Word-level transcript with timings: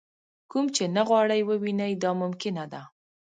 کوم 0.51 0.65
چې 0.75 0.83
نه 0.95 1.01
غواړئ 1.07 1.41
ووینئ 1.43 1.93
دا 2.03 2.11
ممکنه 2.21 2.63
ده. 2.71 2.81